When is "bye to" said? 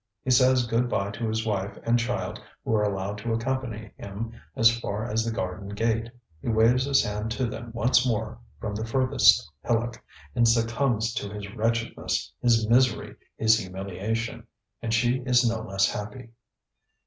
0.89-1.27